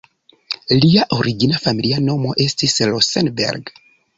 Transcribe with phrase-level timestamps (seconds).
[0.85, 3.73] Lia origina familia nomo estis "Rosenberg".